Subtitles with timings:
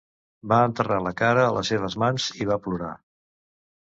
[0.51, 2.91] Va enterrar la cara a les seves mans i va plorar.